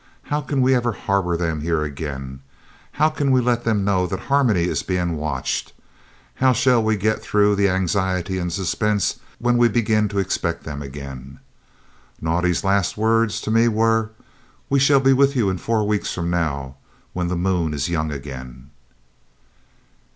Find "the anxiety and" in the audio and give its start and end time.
7.53-8.51